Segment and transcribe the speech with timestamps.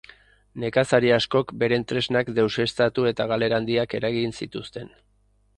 [0.61, 4.95] Nekazari askok beren tresnak deuseztatu eta galera handiak eragin zituzten.